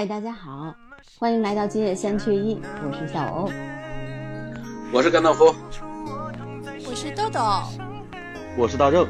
[0.00, 0.74] 嗨，大家好，
[1.18, 3.50] 欢迎来到今夜三缺一，我是小欧，
[4.94, 5.54] 我是甘道夫，
[6.88, 7.38] 我是豆豆，
[8.56, 9.06] 我是大正，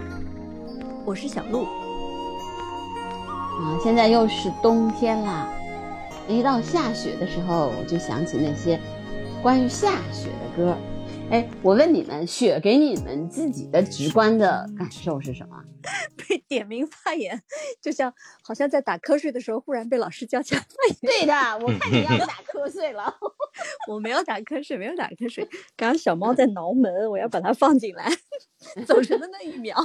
[1.07, 1.63] 我是小鹿。
[3.63, 5.49] 啊，现在又是冬天啦，
[6.27, 8.77] 一到下雪的时候，我就想起那些
[9.41, 10.77] 关于下雪的歌。
[11.31, 15.57] 哎，我问你们，雪给你们自己的直观的感受是什么？
[16.31, 17.43] 被点名发言，
[17.83, 20.65] 就像好像在打瞌睡的时候，忽然被老师叫起来。
[21.03, 23.13] 对的，我看你要打瞌睡了。
[23.91, 25.45] 我没有打瞌睡，没有打瞌睡。
[25.77, 28.09] 刚刚小猫在挠门，我要把它放进来。
[28.87, 29.77] 走神的那一秒，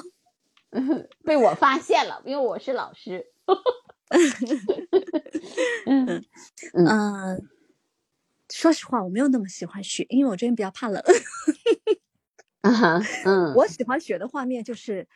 [1.25, 3.25] 被我发现了，因为我是老师。
[5.87, 6.23] 嗯
[6.73, 7.49] 嗯。
[8.53, 11.03] 说实话，我没有那么喜欢雪，因为我这人比较怕冷。
[12.61, 15.07] 啊哈嗯，我喜欢雪的画面就是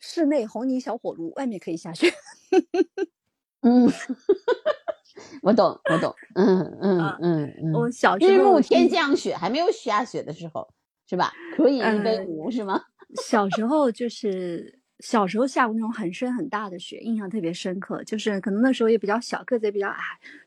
[0.00, 2.12] 室内红泥小火炉，外面可以下雪。
[3.62, 3.88] 嗯，
[5.42, 6.12] 我懂，我懂。
[6.34, 7.72] 嗯嗯嗯嗯。
[7.74, 10.68] 我小时候日暮天降雪，还没有下雪的时候，
[11.06, 11.32] 是吧？
[11.54, 12.82] 可以一杯壶是吗？
[13.22, 14.80] 小时候就是。
[15.02, 18.04] 小时候下过那种很深很大的雪，印象特别深刻。
[18.04, 19.96] 就是可能那时候也比较小，个子也比较矮，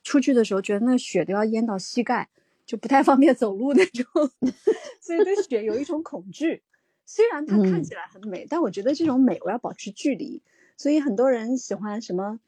[0.03, 2.29] 出去的时候觉得那雪都要淹到膝盖，
[2.63, 4.05] 就不太方便走路那种，
[5.01, 6.61] 所以对雪有一种恐惧。
[7.05, 10.41] 虽然它看起来很美，但我觉得这种美我要保持距离。
[10.77, 12.39] 所以很多人喜欢什么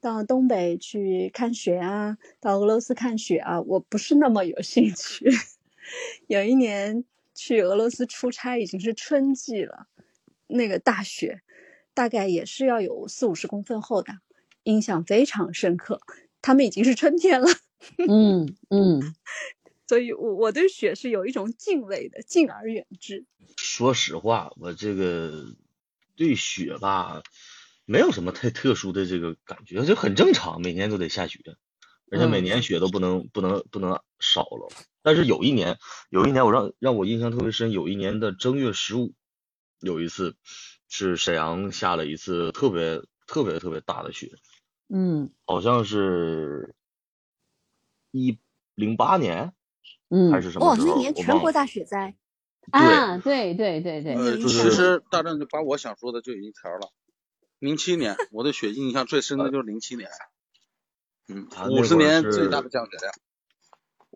[0.00, 5.30] 到东北去看雪啊，到俄罗斯看雪啊，我不是那么有兴趣。
[6.26, 9.86] 有一年去俄罗斯出差，已经是春季了。
[10.46, 11.42] 那个大雪，
[11.94, 14.18] 大概也是要有四五十公分厚的，
[14.64, 16.00] 印象非常深刻。
[16.42, 17.46] 他们已经是春天了，
[18.06, 19.14] 嗯嗯，
[19.86, 23.24] 所以我我对雪是有一种敬畏的，敬而远之。
[23.56, 25.46] 说实话，我这个
[26.16, 27.22] 对雪吧，
[27.84, 31.40] 没有什么太特殊的这个感觉，就很正常，每年都得下雪，
[32.10, 34.68] 而且每年雪都不能不能不能少了。
[35.02, 35.78] 但是有一年，
[36.10, 39.12] 有一年我让让我印象特别深，有一年的正月十五。
[39.80, 40.34] 有一次
[40.88, 44.32] 是沈阳下了一次特别特别特别大的雪，
[44.88, 46.74] 嗯，好像是
[48.10, 48.38] 一
[48.74, 49.52] 零八年，
[50.14, 50.86] 嗯，还是什么时候？
[50.86, 52.14] 那年全国大雪灾
[52.70, 54.14] 啊，对对对对。
[54.14, 56.92] 呃，其实大正就把我想说的就已经条了。
[57.58, 60.08] 零七年，我对雪印象最深的就是零七年，
[61.28, 63.12] 嗯，五十年最大的降雪量。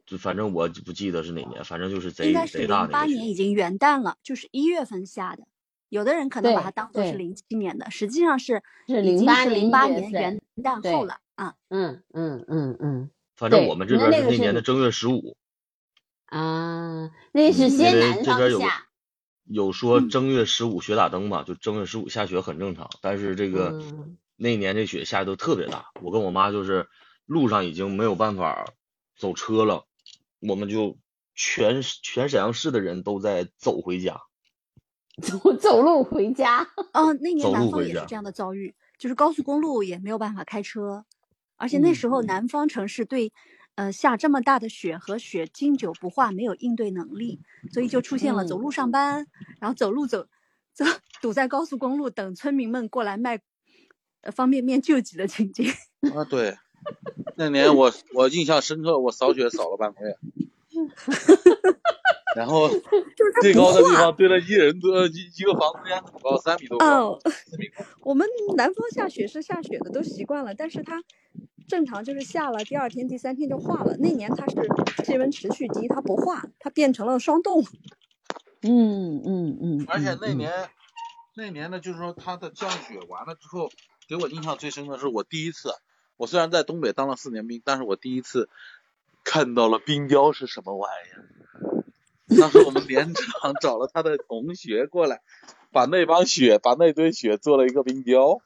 [0.06, 2.46] 就反正我不记得是哪年，反正就是贼贼大的。
[2.46, 5.48] 应该是零八年已经元旦了，就是一月份下的。
[5.88, 11.56] 有的人可能把它当做是零七年的，实际上是是零八零八年元旦后了啊。
[11.68, 13.10] 嗯嗯嗯嗯。
[13.34, 15.36] 反正我们这边是那年的正月十五。
[16.28, 18.86] 啊，那是先南方下。
[19.44, 21.42] 有说正月十五雪打灯嘛？
[21.42, 23.82] 就正月十五下雪很正常，但是这个
[24.36, 25.86] 那年这雪下的都特别大。
[26.02, 26.86] 我跟我妈就是
[27.24, 28.66] 路上已经没有办法
[29.16, 29.86] 走车了，
[30.40, 30.98] 我们就
[31.34, 34.20] 全全沈阳市的人都在走回家。
[35.20, 36.58] 走走路回家
[36.92, 41.04] 哦，那年南方也是这样的遭遇，就是高速公路也没有办法开车，
[41.56, 43.32] 而且那时候南方城市对，
[43.78, 47.38] 呃下这么大的雪和雪经久不化没有应对能力，
[47.72, 49.28] 所以就出现了走路上班，
[49.60, 50.26] 然后走路走
[50.74, 50.84] 走
[51.22, 53.38] 堵在高速公路等村民们过来卖
[54.34, 55.70] 方便面救济的情景。
[56.12, 56.56] 啊，对，
[57.36, 60.16] 那年我我印象深刻，我扫雪扫了半个月。
[62.34, 62.68] 然后
[63.40, 67.16] 最高的地方堆了一人多一一个房子间么高，三米多高。
[68.00, 70.52] 我们南方下雪是下雪的，都习惯了。
[70.52, 71.00] 但是它
[71.68, 73.96] 正常就是下了，第二天、第三天就化了。
[73.98, 74.66] 那年它是
[75.04, 77.62] 气温持续低，它不化，它变成了霜冻。
[78.62, 79.84] 嗯嗯嗯。
[79.86, 80.50] 而且那年
[81.36, 83.70] 那年呢，就是说它的降雪完了之后，
[84.08, 85.70] 给我印象最深的是我第一次，
[86.16, 88.48] 我虽然在东北当了四年兵，但是我第一次
[89.22, 91.28] 看到了冰雕是什么玩意儿。
[92.40, 95.20] 当时我们连长找了他的同学过来，
[95.70, 98.40] 把那帮雪，把那堆雪做了一个冰雕。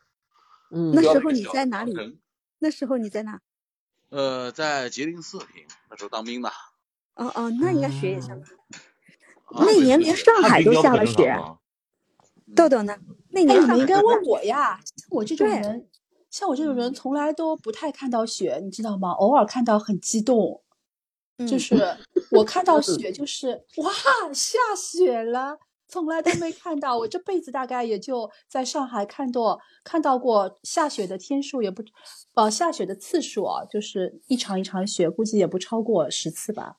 [0.70, 2.18] 嗯，那时候你在哪里？
[2.62, 3.40] 那时候你在哪？
[4.10, 6.48] 呃，在吉林四平，那时候当兵的。
[7.16, 8.42] 哦哦，那应该雪也下了。
[9.50, 11.36] 那年连上海都下了雪。
[12.54, 12.96] 豆豆呢？
[13.30, 14.78] 那年你们应该问我呀。
[15.10, 15.88] 我这种人，
[16.30, 19.10] 像我这种人，从来都不太看到雪，你知道吗？
[19.10, 20.62] 偶尔看到很激动。
[21.48, 21.74] 就是
[22.30, 23.92] 我看到雪，就是哇，
[24.32, 25.58] 下雪了，
[25.92, 26.96] 从来都没看到。
[26.96, 31.84] 我这辈子大概也就在上海看到看到过下雪的天数，也不
[32.32, 36.78] 呃下雪的次数啊，就是一场一场雪，估计也不超过十次吧。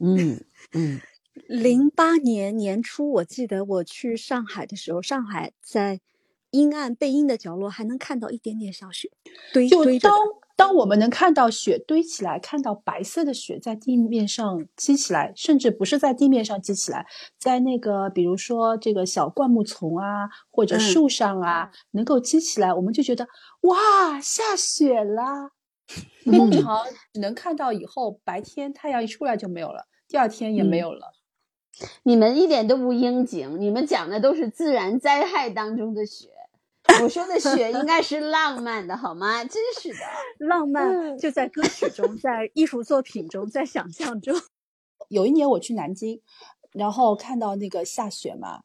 [0.00, 1.00] 嗯嗯，
[1.46, 6.00] 零八年年初，我记得我去上海的时候，上海在
[6.50, 9.08] 阴暗背阴的角落还能看到一点点小雪
[9.52, 10.10] 堆堆着。
[10.56, 17.06] 当我们能看到雪堆起来，看到白色的雪在地面上积起来，甚至不是在地面上积起来，
[17.38, 23.28] 在那个比如说这个小灌木丛啊，或者树上啊，能够积起来，我们就觉得
[23.60, 25.50] 哇，下雪啦。
[26.24, 31.12] 通常只能看到以后白天太阳一出来就没有了，第二天也没有了。
[32.02, 36.30] 你们一点都不应景，你们讲的都是自然灾害当中的雪。
[37.02, 39.44] 我说的雪应该是浪漫的，好吗？
[39.44, 40.00] 真是的，
[40.38, 44.34] 浪漫就在歌曲中，在艺术作品中，在想象中。
[45.08, 46.20] 有一年我去南京，
[46.72, 48.62] 然后看到那个下雪嘛，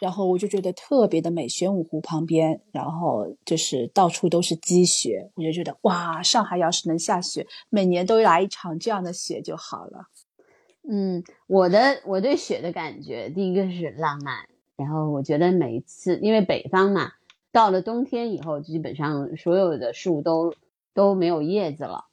[0.00, 1.48] 然后我就觉得特别的美。
[1.48, 10.06] 玄武湖旁边，然后就是到处都是积雪，我就觉得哇，上海要是能下雪，每年都来一场这样的雪就好了。
[10.88, 17.12] 嗯，我的我对雪的感觉，第一个是浪漫，然后我觉得每一次，因为北方嘛。
[17.52, 20.54] 到了冬天以后，基本上所有的树都
[20.94, 22.06] 都没有叶子了，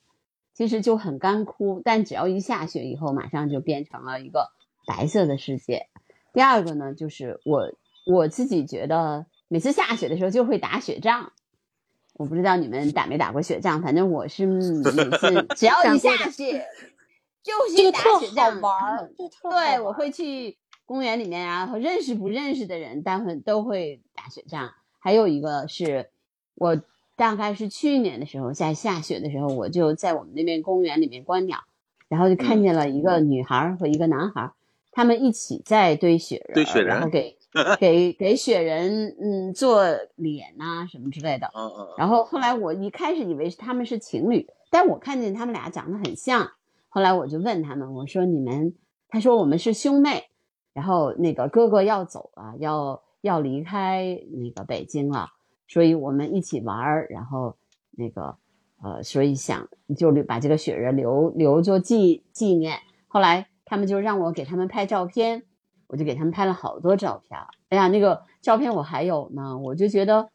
[0.53, 1.81] 其实就很干枯。
[1.83, 4.51] 但只要一下雪以后，马上就变成了一个
[4.85, 5.87] 白色的世界。
[6.33, 7.71] 第二个呢，就是我
[8.05, 11.31] 我自己觉得，每次下雪的时候就会打雪仗。
[12.15, 16.65] 我不知道你们打没打过雪仗，反正我是每次 只要一下雪
[17.41, 19.09] 就去打雪仗玩儿。
[19.17, 24.73] 对，我会去公园里面啊，和认识不认识的人，但会都会打雪仗。
[24.99, 26.09] 还有一个是，
[26.55, 26.79] 我
[27.15, 31.59] 大概是去年的时候，在下雪的时候，我就在我们那边公园里面观鸟，
[32.07, 34.51] 然后就看见了一个女孩和一个男孩，
[34.91, 37.37] 他们一起在堆雪人，堆 雪人，然后给
[37.79, 39.83] 给给雪人嗯做
[40.15, 41.49] 脸呐什么之类的。
[41.55, 41.87] 嗯嗯。
[41.97, 46.51] 然后后来我一开始以为是他们是情侣，但我看见他们俩长得很像，
[46.89, 48.75] 后来我就问他们，我说你们，
[49.07, 50.25] 他说我们是兄妹，
[50.73, 53.01] 然后那个哥哥要走了，要。
[53.21, 55.27] 要离开那个北京了，
[55.67, 57.57] 所以我们一起玩儿，然后
[57.91, 58.37] 那个
[58.81, 59.67] 呃，所以想
[59.97, 62.79] 就把这个雪人留留作纪纪念。
[63.07, 65.43] 后来他们就让我给他们拍照片，
[65.87, 67.39] 我就给他们拍了好多照片。
[67.69, 70.29] 哎呀，那个照片我还有呢，我就觉得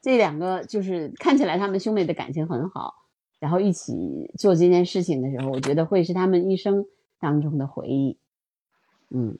[0.00, 2.94] 这两个就是看起来他们兄妹的感情很好，
[3.38, 3.92] 然后一起
[4.38, 6.86] 做这件事情的时候，我觉得会是他们一生
[7.20, 8.18] 当中的回忆。
[9.10, 9.38] 嗯。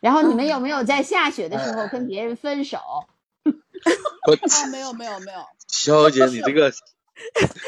[0.00, 2.78] 然后你们 有没有在下雪的时候跟别人分手？
[3.46, 5.40] 啊，没有没有没有。
[5.68, 6.70] 肖 姐，你这个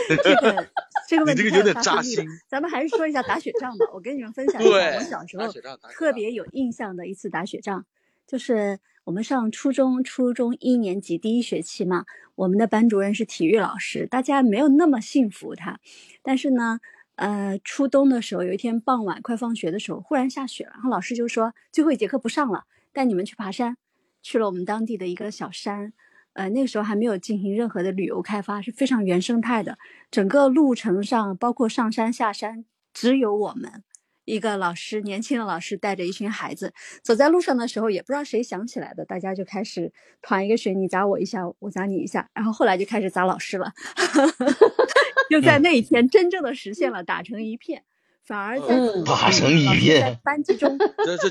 [0.09, 0.69] 这个
[1.09, 2.27] 这个问题有点扎心。
[2.49, 3.87] 咱们还是说一下打雪仗吧。
[3.93, 5.53] 我跟你们分享一下我小时候
[5.93, 7.85] 特别有印象的一次打雪仗，
[8.27, 12.05] 就是我们上初中，初中一年级第一学期嘛，
[12.35, 15.81] 我们的班主任是体育老师，大家没有那么信服他，
[16.23, 16.81] 但是呢。
[17.21, 20.71] 呃，初冬的时候，有一天傍晚快放学的时候，忽然下雪了。
[20.73, 22.65] 然后老师就说最后一节课不上了，
[22.95, 23.77] 带你们去爬山。
[24.23, 25.93] 去了我们当地的一个小山，
[26.33, 29.77] 呃，那个时候还没有进行任何的旅游开发，是非常原生态的。
[30.11, 32.65] 整个路程上，包括上山下山，
[32.95, 33.85] 只有我们
[34.25, 36.73] 一个老师，年轻的老师带着一群孩子。
[37.03, 39.93] 走在路上的时候，也不知道谁想起来的，大家就开始
[40.23, 43.73] 团一个雪，你砸我一下，我砸你一下，然后后来就开始砸老师了。
[45.31, 47.85] 就在那一天，真正的实现了打成一片，
[48.25, 48.67] 反而在
[49.07, 50.77] 打成一片班级中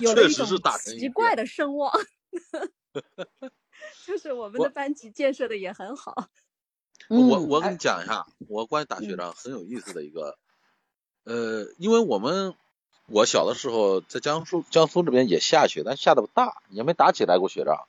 [0.02, 0.48] 有了一种
[0.86, 1.92] 奇怪的声望。
[4.08, 6.30] 就是我们的班级建设的也很好。
[7.10, 10.38] 我我跟你讲一下，我关于打雪仗很有意思的一个，
[11.26, 12.56] 呃，因为我们
[13.08, 17.88] 我小的时候在江苏江苏这边也下雪，但下的不大，也没打起来过雪仗。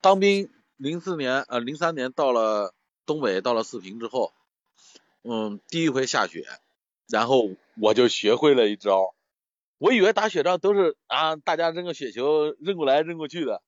[0.00, 2.74] 当兵零四年呃零三年到了
[3.06, 4.32] 东北，到了四平之后。
[5.26, 6.44] 嗯，第一回下雪，
[7.08, 7.48] 然后
[7.80, 9.14] 我就学会了一招。
[9.78, 13.62] 我以为打雪仗都是啊，大家扔个雪球扔过来扔过去的。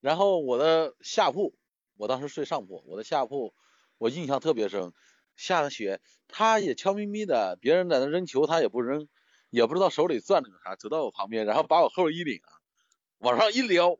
[0.00, 1.54] 然后我的下铺，
[1.96, 3.54] 我当时睡上铺，我的下铺
[3.98, 4.92] 我印象特别深。
[5.36, 9.08] 下了雪，他也悄咪咪的，别人在那扔球他也不扔，
[9.50, 12.50] 也不知道手里攥着个啥，走到我旁边，然后把我后衣领啊
[13.18, 13.96] 往上一撩，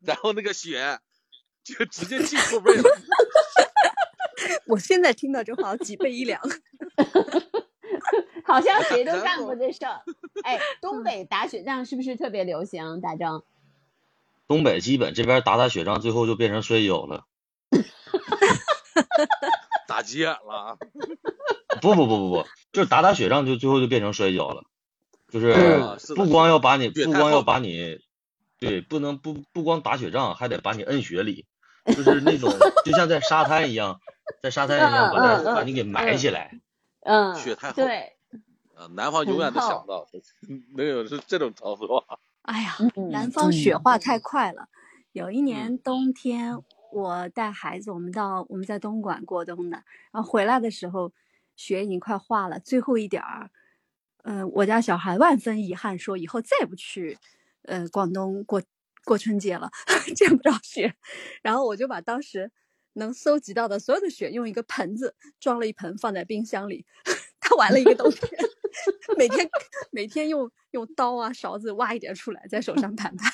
[0.00, 1.00] 然后那个雪
[1.64, 2.82] 就直接进后背了。
[4.66, 6.40] 我现在听到这话，脊背一凉。
[8.44, 10.02] 好像谁都干过这事儿。
[10.42, 13.00] 哎，东北打雪仗是不是特别流行？
[13.00, 13.42] 打仗？
[14.46, 17.24] 东北基本这边打打雪仗，最后就变成摔跤了。
[19.88, 20.76] 打急眼了。
[21.80, 24.64] 不不不不不，就是打打雪仗，就最后就变成摔跤了。
[25.30, 25.54] 就是
[26.14, 27.98] 不光要把你，不光要把你，
[28.58, 31.46] 对，不能不不光打雪仗，还得把你摁雪里，
[31.86, 32.52] 就是那种
[32.84, 34.00] 就像在沙滩一样。
[34.42, 36.60] 在沙滩上把把你给埋起来，
[37.00, 38.16] 嗯，雪太厚，对，
[38.74, 40.06] 啊，南方永远都想不到
[40.76, 42.04] 能有是这种操作。
[42.42, 42.76] 哎呀，
[43.10, 44.68] 南方雪化太快了。
[45.12, 46.58] 有一年冬天，
[46.92, 51.12] 我带孩子，我们到我们在东莞过冬的，然后回来的时候
[51.56, 53.50] 雪已经快化了，最后一点儿，
[54.24, 57.16] 嗯，我家小孩万分遗憾说以后再也不去，
[57.62, 58.60] 呃，广东过
[59.04, 59.70] 过春节了，
[60.16, 60.94] 见不着雪。
[61.42, 62.50] 然后我就把当时
[62.94, 66.84] 能搜集到的所有的雪用一个盆子装了一盆放在冰箱里，
[67.38, 68.28] 他玩了一个冬天，
[69.16, 69.48] 每天
[69.90, 73.30] 每天用用刀啊勺子挖一点出来，在手上盘盘，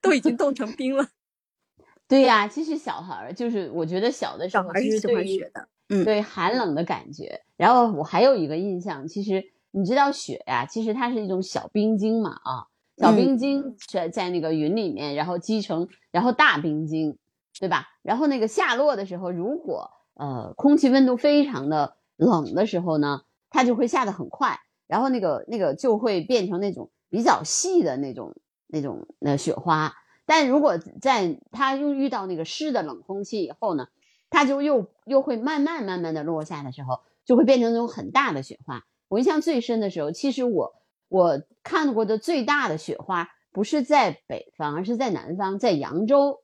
[0.00, 1.08] 都已经冻成冰了。
[2.08, 7.42] 对呀，其实小孩儿就是我觉得小的时候其实喜欢雪的，嗯，对寒冷的感觉。
[7.56, 12.64] 然后我还有一个印象，其实你知道雪呀，其实它是一种小冰晶嘛，啊，
[12.96, 17.18] 小冰晶在在那个云里面，然后积成，然后大冰晶，
[17.60, 17.88] 对吧？
[18.02, 28.36] 然后那个下落的时候，如果呃空气温度非常的冷的时候呢，它就会下得很快，然后那个那个就会变成那种比较细的那种
[28.68, 29.94] 那种呃雪花。
[30.24, 33.88] 但如果在它又遇到那个湿的冷空气以后呢，
[34.30, 38.84] 它就又又会慢慢慢慢的落下的时候，就会变成那种很大的雪花。
[39.08, 40.74] 我印象最深的时候，其实我
[41.08, 46.42] 我看过的最大的雪花不是在北方，而是在南方，在扬州。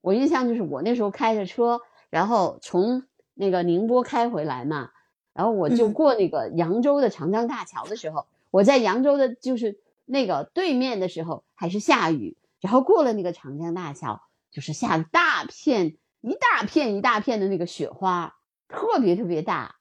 [0.00, 4.90] 我印象就是我那时候开着车，然后从那个宁波开回来嘛，
[5.34, 12.36] 然后我就过那个扬州的长江大桥的时候，我在扬州的就是那个对面的时候还是下雨。
[12.60, 18.34] 然后过了那个长江大桥，就是下了大片、一大片、一大片的那个雪花，
[18.66, 19.76] 特别特别大。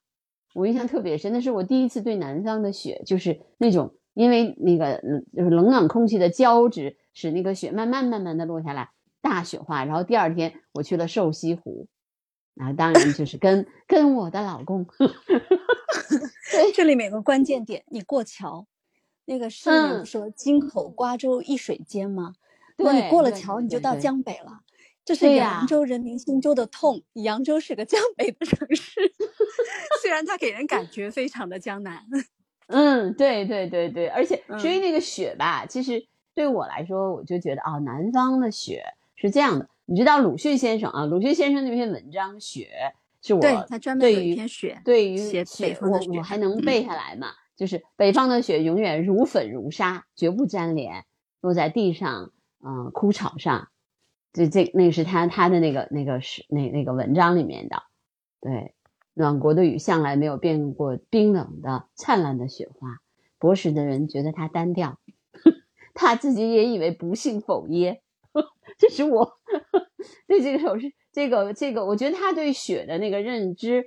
[0.54, 5.02] 我印象特别深，那是我第一次对南方的雪，就是那种因为那个
[5.36, 8.92] 就是冷暖空气的交织，使那个雪慢慢慢慢的落下来，
[9.28, 9.84] 大雪化。
[9.84, 11.88] 然后第二天我去了瘦西湖，
[12.56, 14.88] 啊当然就是跟跟我的老公。
[16.74, 18.68] 这里面有个关键点，你过桥，
[19.26, 22.36] 那个诗人说“京口瓜洲一水间”吗？
[22.78, 24.62] 那你过了桥，你就到江北了。
[25.04, 27.02] 这是扬州人民心中的痛。
[27.14, 29.02] 扬州是个江北的城市，
[30.02, 32.06] 虽然它给人感觉非常的江南。
[32.68, 36.06] 嗯，对对对对，而且至于那个雪吧，其实
[36.36, 38.84] 对我来说，我就觉得啊，南方的雪
[39.18, 39.68] 是这样的。
[39.84, 42.70] 你知道鲁迅先生啊，鲁迅先生那篇文章《雪》
[43.28, 45.44] 是我对他专门有一篇雪，对于雪，
[45.82, 47.28] 我我还能背下来嘛？
[47.58, 51.04] 就是北方的雪永远如粉如沙，绝不粘连，
[51.42, 52.32] 落在地上。
[52.60, 53.70] 嗯，枯草上，
[54.34, 57.84] 这这那是他他的那个那个是那那个文章里面的，
[58.42, 58.74] 对，
[59.14, 62.98] 暖国的雨向来没有变过冰冷的灿烂的雪花。
[63.38, 65.00] 博识的人觉得它单调，
[65.94, 68.02] 他自己也以为不幸否耶。
[68.78, 69.40] 这是我
[70.28, 73.86] 对 这个首诗，这个这个，我觉得他对雪的那个认知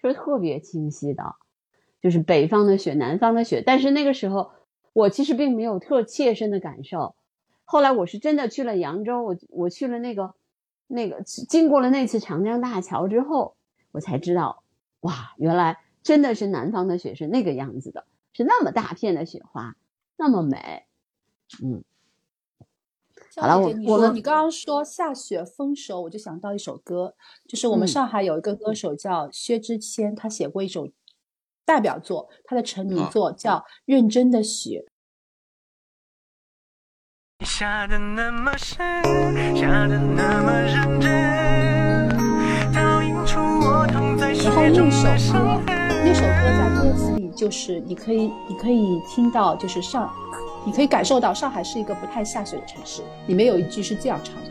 [0.00, 1.34] 是特别清晰的，
[2.00, 3.62] 就是北方的雪，南方的雪。
[3.64, 4.52] 但是那个时候，
[4.92, 7.14] 我其实并没有特切身的感受。
[7.64, 10.34] 后来我是真的去了扬州，我我去了那个，
[10.86, 13.56] 那个经过了那次长江大桥之后，
[13.92, 14.62] 我才知道，
[15.00, 19.76] 哇，原来真的是南方的雪是那个样子的，是那么大片的雪花，
[20.16, 20.84] 那么美，
[21.62, 21.84] 嗯。
[23.36, 27.14] 好了，我我你刚刚说下雪丰收，我就想到一首歌，
[27.48, 30.88] 就是我们上海有一个歌手叫薛之谦，他写过一首
[31.64, 34.84] 代表作，他的成名作叫《认真的雪》。
[37.46, 38.76] 下的那么深，
[39.56, 42.08] 下的那么认真，
[42.74, 45.66] 倒映出我躺在雪中的伤痕。
[46.02, 46.26] 那首歌，那首歌
[46.58, 50.12] 在歌词里就是你可以，你可以听到，就是上，
[50.66, 53.02] 你可以感受到上海是一个不太下雪的城市。
[53.26, 54.50] 里面有一句是这样唱的：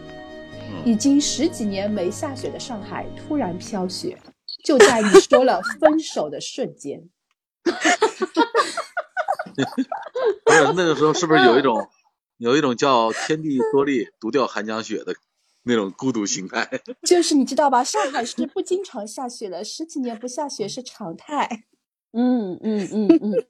[0.85, 4.17] 已经十几年没下雪的上海突然飘雪，
[4.63, 7.09] 就在你说了分手的瞬间。
[10.45, 11.87] 不是那个时候，是不是有一种？
[12.37, 15.13] 有一种叫“天地多利，独钓寒江雪”的
[15.63, 16.69] 那种孤独心态，
[17.05, 17.83] 就是你知道吧？
[17.83, 21.65] 上海是不经常下雪的，十几年不下雪是常态。
[22.13, 23.45] 嗯嗯嗯嗯。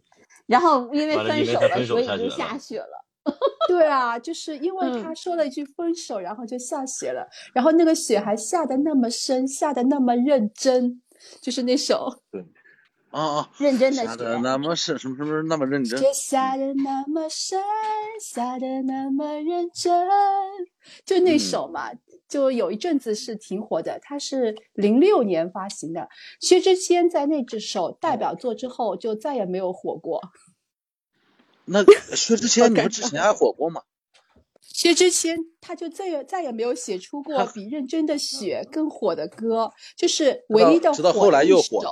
[0.50, 3.06] 然后因为分手了，所以就下雪了。
[3.70, 7.27] 对啊，就是因为他说了一句分手，然后就下雪了。
[7.53, 11.01] 然后那个雪还下的那么深，下的那么认真，
[11.39, 12.22] 就是那首。
[12.32, 12.44] 对。
[13.12, 13.50] 啊啊！
[13.58, 16.00] 认真的下的那么深，什么什么那么认真？
[16.00, 17.60] 雪下的那么深，
[18.22, 20.08] 下的那么认真，
[21.03, 21.89] 就那首嘛，
[22.30, 24.00] 就有一阵子是挺火的。
[24.02, 26.08] 它是零六年发行的，
[26.40, 30.22] 薛之谦在那只首代表作之后就再也没有火过。
[31.66, 31.84] 那
[32.16, 33.82] 薛之谦，你们之前还火过吗？
[34.62, 41.84] 薛之谦他就再也再也没有写出过比《认真的雪》更火的歌，就是唯一的直到后来又火。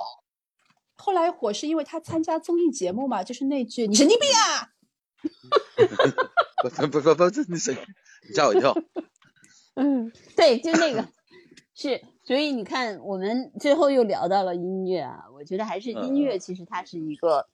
[0.96, 4.70] 后来火是因为他参加综艺节目嘛，就是那句“你神经病啊”，
[6.64, 7.76] 不不不不，这你神，
[8.28, 8.76] 你吓我一跳。
[9.78, 11.06] 嗯，对，就那个，
[11.76, 17.46] 是，所以你看，我们最后又聊到了音乐啊，我觉得还是音乐，其实它是一个，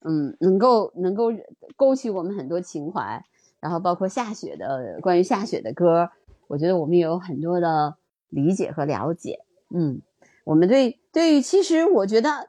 [0.00, 1.30] 嗯，能够能够
[1.76, 3.22] 勾起我们很多情怀，
[3.60, 6.10] 然后包括下雪的关于下雪的歌，
[6.48, 7.98] 我觉得我们也有很多的
[8.30, 10.00] 理解和了解，嗯，
[10.44, 12.48] 我们对对于其实我觉得，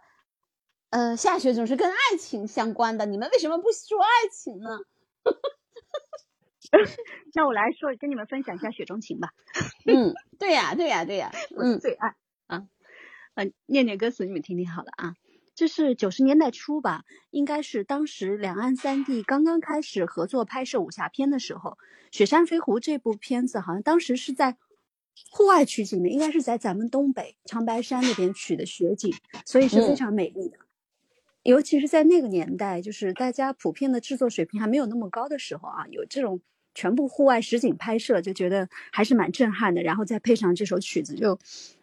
[0.92, 4.80] 呃，下雪总是跟爱情相关的，你们为什么不说爱情呢？
[7.34, 9.34] 那我来说，跟你们分享一下《雪中情》吧。
[9.86, 12.16] 嗯，对呀，对呀，对呀，我的，最爱
[12.48, 12.68] 啊，
[13.36, 15.16] 嗯，念念歌词你们听听好了啊。
[15.56, 21.72] 这是九十年代初吧，应该是当时两岸三地刚刚开始合作拍摄武侠片的时候，
[22.12, 24.58] 《雪山飞狐》这部片子好像当时是在
[25.32, 30.60] 户外取景的，应该是在咱们东北长白山那边取的雪景，所以是非常美丽的。
[31.42, 36.42] 尤其是在那个年代，就是大家普遍的制作水平还没有那么高的时候啊，有这种
[36.78, 39.82] 全部户外实景拍摄，就觉得还是蛮震撼的。
[39.82, 41.40] 然后再配上这首曲子，就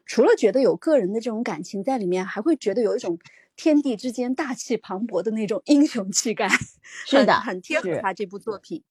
[0.06, 3.18] 除了觉得有个人的这种感情在里面，还会觉得有一种
[3.56, 6.48] 天地之间大气磅礴的那种英雄气概。
[7.06, 8.84] 是的，很贴合他这部作品。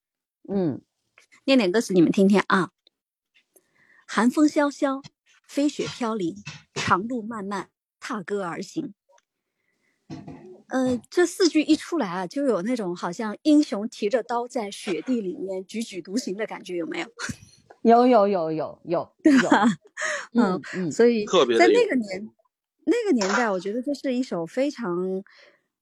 [0.49, 0.81] 嗯，
[1.45, 2.71] 念点歌词你们听听啊。
[4.05, 5.01] 寒风萧萧，
[5.47, 6.35] 飞雪飘零，
[6.73, 7.69] 长路漫漫，
[8.01, 8.93] 踏歌而行。
[10.73, 17.05] 呃，这四句一出来啊，就有那种好像英雄提着刀在雪地里面踽踽独行的感觉，有没有？
[17.83, 19.67] 有有有有有，对吧？
[20.33, 21.27] 嗯嗯，所以
[21.59, 22.27] 在那个年
[22.85, 25.23] 那个年代，我觉得这是一首非常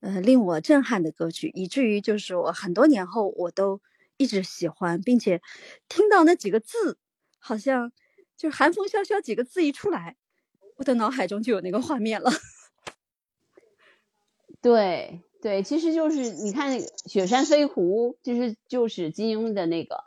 [0.02, 3.80] 呃令我震撼的歌曲，以至于就是我很多年后我都
[4.18, 5.42] 一直喜欢，并且
[5.88, 6.98] 听到那几个字，
[7.40, 7.94] 好像
[8.36, 10.18] 就是“寒风萧萧”几个字一出来，
[10.76, 12.30] 我的脑海中就有那个画面了。
[14.62, 20.04] 对对，其实就是你看那个《雪山飞狐》，其实就是金庸的那个、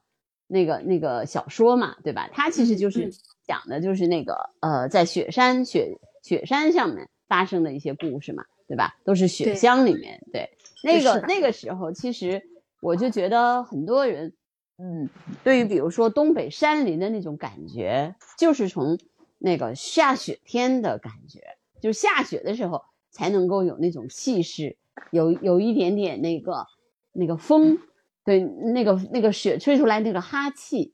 [0.47, 2.31] 那个、那个小说嘛，对吧？
[2.33, 3.13] 它其实就是
[3.45, 8.97] 讲的就是那个呃，在雪山雪雪山上面发生的一些故事嘛，对吧？
[9.05, 10.51] 都是雪乡里面，对
[10.85, 12.41] 那个那个时候，其实
[12.81, 14.35] 我就觉得很多人，
[14.79, 15.11] 嗯，
[15.43, 19.01] 对于比如说东北山林的那种感觉，就是从
[19.39, 21.41] 那个下雪天的感觉，
[21.81, 22.85] 就是下雪的时候。
[23.15, 24.77] 才能够有那种气势，
[25.13, 26.67] 有有一点点那个
[27.13, 27.79] 那个风，
[28.25, 30.93] 对，那个那个雪吹出来那个哈气。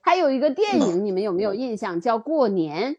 [0.00, 2.00] 还有一个电影，你们有没有印象？
[2.00, 2.94] 叫《过年》，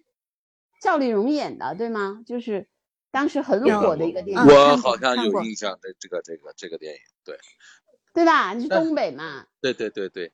[0.79, 2.21] 赵丽蓉演的，对吗？
[2.27, 2.67] 就是
[3.09, 4.45] 当时很火的一个电影。
[4.45, 7.39] 我好像有印象的这个这个这个电影，对，
[8.13, 8.53] 对吧？
[8.53, 9.47] 你是东北嘛？
[9.59, 10.31] 对对对对。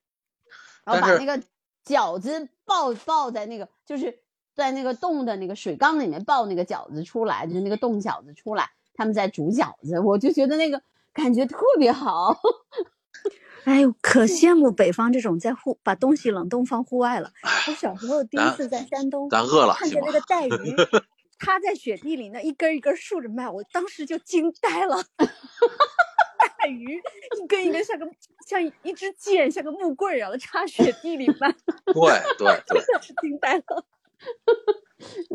[0.84, 1.42] 然后把那个
[1.86, 4.20] 饺子抱抱在那个，就是。
[4.58, 10.82] 在那个冻的那个水缸里面抱那个饺子出来，就是那个冻饺子出来，他们在煮饺子，我就觉得那个
[11.14, 12.36] 感觉特别好。
[13.66, 17.32] 哎呦，可羡慕北方这种在户把东西冷冻放户外了。
[17.68, 20.76] 我小时候第一次在山东，咱饿了，看见那个带鱼
[21.38, 25.04] 它在雪地里那一根一根竖着卖，我当时就惊呆了。
[26.58, 28.08] 带鱼一根一根像个
[28.48, 31.54] 像一支箭，像个木棍一样的插雪地里卖。
[31.86, 31.96] 对
[32.38, 32.82] 对对，
[33.22, 33.86] 惊呆了。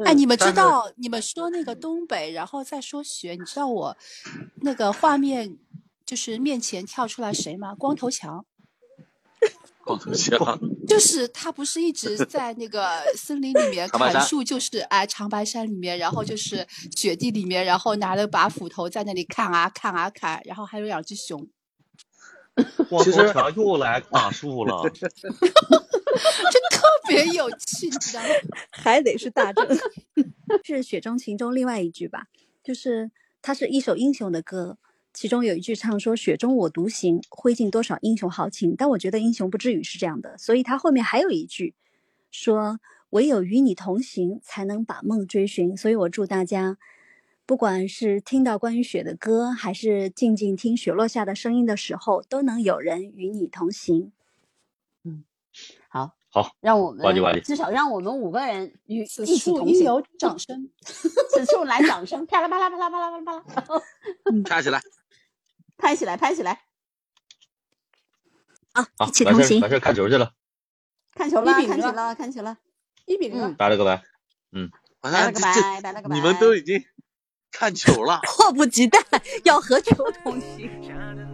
[0.04, 3.96] 哎，你们知道，你们说那个东北，然后再说雪，你知道我
[4.62, 5.56] 那个画面
[6.04, 7.74] 就是面前跳出来谁吗？
[7.74, 8.44] 光头强。
[9.84, 10.38] 光头强。
[10.86, 21.48] 就是他不是一直在那个森林里面砍树，就是哎长白山里面，然后就是雪地里面，然后拿了把斧头在那里砍啊砍啊砍，然后还有两只熊。
[22.90, 24.82] 光头强又来砍树了。
[26.14, 28.28] 就特别有气，你知道吗？
[28.70, 29.66] 还得是大正，
[30.62, 32.26] 是《雪中情》中另外一句吧？
[32.62, 34.78] 就是它是一首英雄的歌，
[35.12, 41.74] 其中有一句唱说：“雪中我独行，挥尽多少英雄豪情。”但我觉得英雄不至于是这样的，所以它后面还有一句
[42.30, 42.78] 说
[43.10, 46.78] ：“唯有与你同行，才能把梦追寻。”所以我祝大家，
[47.44, 54.12] 不管是听到关于雪的歌，还是静静听雪落下的声音的时候，都能有人与你同行。
[55.88, 60.02] 好，好，让我们至少让我们五个人与此处应有。
[60.18, 63.82] 掌声， 此处来掌声，啪啦啪啦啪啦啪啦啪啦啪啦，
[64.44, 64.80] 拍起来，
[65.76, 66.62] 拍起来，拍起来，
[68.72, 70.32] 啊，一起同行，完事看球去了，
[71.14, 72.56] 看球了，看球了，看球了，
[73.06, 74.02] 一比零，拜了个拜，
[74.52, 76.82] 嗯，拜了个拜，拜了个拜，你们都已经
[77.50, 78.98] 看球了，迫不及待
[79.44, 81.28] 要和球同行。